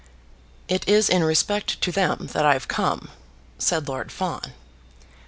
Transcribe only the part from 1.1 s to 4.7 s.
respect to them that I've come," said Lord Fawn.